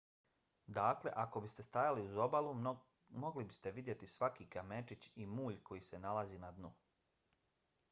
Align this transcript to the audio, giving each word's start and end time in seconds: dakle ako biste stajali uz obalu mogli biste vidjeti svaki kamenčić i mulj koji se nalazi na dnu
dakle 0.77 1.11
ako 1.23 1.41
biste 1.43 1.65
stajali 1.65 2.05
uz 2.13 2.17
obalu 2.25 2.55
mogli 3.25 3.45
biste 3.53 3.75
vidjeti 3.77 4.11
svaki 4.15 4.49
kamenčić 4.57 5.11
i 5.15 5.29
mulj 5.37 5.63
koji 5.71 5.87
se 5.91 6.03
nalazi 6.09 6.43
na 6.49 6.51
dnu 6.61 6.75